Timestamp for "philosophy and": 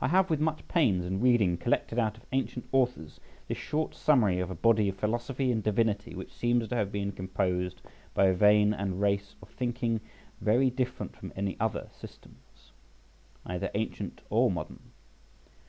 4.96-5.64